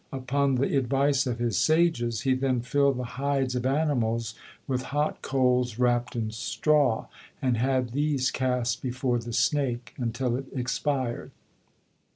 [0.11, 4.33] Upon the advice of his sages, he then filled the hides of animals
[4.67, 7.05] with hot coals wrapped in straw,
[7.39, 11.29] and had these cast before the snake until it expired.